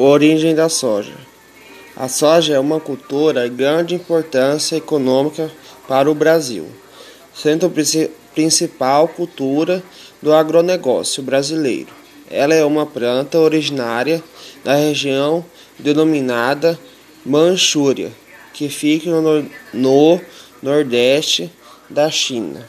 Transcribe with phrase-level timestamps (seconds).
[0.00, 1.16] Origem da soja.
[1.96, 5.50] A soja é uma cultura de grande importância econômica
[5.88, 6.68] para o Brasil,
[7.34, 7.70] sendo a
[8.32, 9.82] principal cultura
[10.22, 11.88] do agronegócio brasileiro.
[12.30, 14.22] Ela é uma planta originária
[14.62, 15.44] da região
[15.76, 16.78] denominada
[17.26, 18.12] Manchúria,
[18.54, 20.20] que fica no, no
[20.62, 21.50] nordeste
[21.90, 22.64] da China.